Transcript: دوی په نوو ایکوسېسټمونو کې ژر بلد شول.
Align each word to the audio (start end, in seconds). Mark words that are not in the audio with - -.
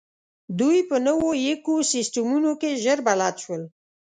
دوی 0.59 0.77
په 0.89 0.95
نوو 1.07 1.29
ایکوسېسټمونو 1.43 2.51
کې 2.61 2.79
ژر 2.83 2.99
بلد 3.07 3.35
شول. 3.43 3.63